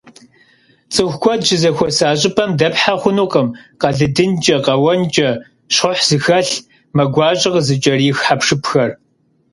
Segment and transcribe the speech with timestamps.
[0.93, 3.47] ЦӀыху куэд щызэхуэса щӀыпӀэм дэпхьэ хъунукъым
[3.81, 5.29] къэлыдынкӀэ, къэуэнкӀэ,
[5.73, 6.53] щхъухь зыхэлъ,
[6.95, 8.91] мэ гуащӀэ къызыкӀэрих хьэпшыпхэр.